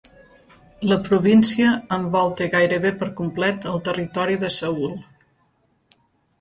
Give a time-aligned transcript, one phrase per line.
[0.91, 4.99] La província envolta gairebé per complet el territori de Seül.